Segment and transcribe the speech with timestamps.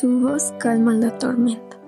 [0.00, 1.78] Su voz calma la tormenta.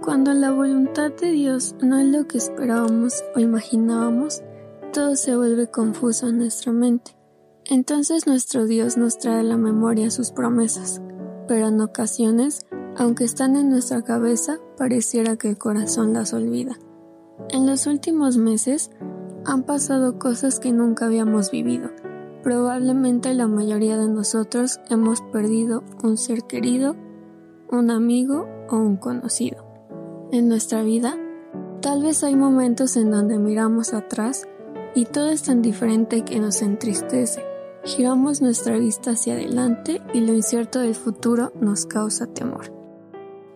[0.00, 4.42] Cuando la voluntad de Dios no es lo que esperábamos o imaginábamos,
[4.92, 7.16] todo se vuelve confuso en nuestra mente.
[7.64, 11.02] Entonces nuestro Dios nos trae a la memoria sus promesas,
[11.48, 12.66] pero en ocasiones,
[12.96, 16.78] aunque están en nuestra cabeza, pareciera que el corazón las olvida.
[17.50, 18.92] En los últimos meses
[19.44, 21.90] han pasado cosas que nunca habíamos vivido.
[22.44, 26.94] Probablemente la mayoría de nosotros hemos perdido un ser querido,
[27.70, 29.64] un amigo o un conocido.
[30.32, 31.16] En nuestra vida,
[31.80, 34.46] tal vez hay momentos en donde miramos atrás
[34.94, 37.42] y todo es tan diferente que nos entristece.
[37.84, 42.72] Giramos nuestra vista hacia adelante y lo incierto del futuro nos causa temor.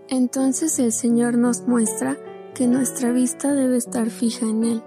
[0.09, 2.17] Entonces el Señor nos muestra
[2.55, 4.83] que nuestra vista debe estar fija en Él,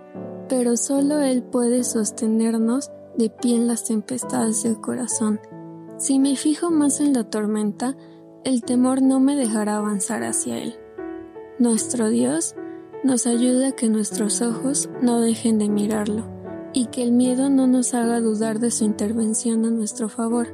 [0.48, 5.40] pero solo Él puede sostenernos de pie en las tempestades del corazón.
[5.98, 7.96] Si me fijo más en la tormenta,
[8.46, 10.76] el temor no me dejará avanzar hacia Él.
[11.58, 12.56] Nuestro Dios
[13.04, 16.24] nos ayuda a que nuestros ojos no dejen de mirarlo
[16.72, 20.48] y que el miedo no nos haga dudar de su intervención a nuestro favor,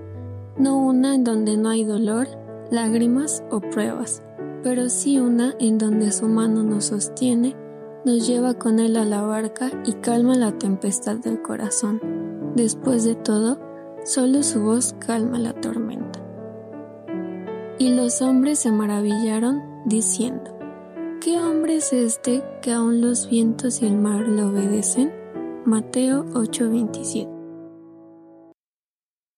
[0.57, 2.27] no una en donde no hay dolor,
[2.71, 4.23] lágrimas o pruebas,
[4.63, 7.57] pero sí una en donde su mano nos sostiene,
[8.05, 11.99] nos lleva con él a la barca y calma la tempestad del corazón.
[12.55, 13.59] Después de todo,
[14.05, 16.20] solo su voz calma la tormenta.
[17.81, 20.55] Y los hombres se maravillaron, diciendo,
[21.19, 25.11] ¿Qué hombre es este que aun los vientos y el mar le obedecen?
[25.65, 27.40] Mateo 8:27